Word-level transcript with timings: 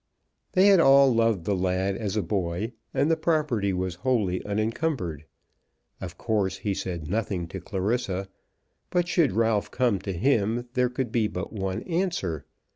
They 0.53 0.65
had 0.65 0.79
all 0.79 1.13
loved 1.13 1.45
the 1.45 1.55
lad 1.55 1.95
as 1.95 2.17
a 2.17 2.23
boy, 2.23 2.73
and 2.91 3.11
the 3.11 3.15
property 3.15 3.71
was 3.71 3.97
wholly 4.01 4.43
unencumbered. 4.43 5.25
Of 6.01 6.17
course 6.17 6.57
he 6.57 6.73
said 6.73 7.07
nothing 7.07 7.47
to 7.49 7.61
Clarissa; 7.61 8.27
but 8.89 9.07
should 9.07 9.31
Ralph 9.31 9.69
come 9.69 9.99
to 9.99 10.13
him 10.13 10.67
there 10.73 10.89
could 10.89 11.11
be 11.11 11.27
but 11.27 11.53
one 11.53 11.83
answer. 11.83 12.47